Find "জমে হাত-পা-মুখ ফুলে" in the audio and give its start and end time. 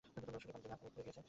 0.41-1.01